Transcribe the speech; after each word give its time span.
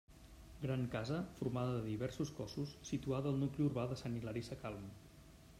Gran 0.61 0.85
casa, 0.95 1.19
formada 1.41 1.75
de 1.75 1.83
diversos 1.91 2.33
cossos, 2.39 2.73
situada 2.93 3.33
al 3.35 3.39
nucli 3.45 3.69
urbà 3.71 3.89
de 3.93 4.03
Sant 4.03 4.21
Hilari 4.21 4.47
Sacalm. 4.49 4.93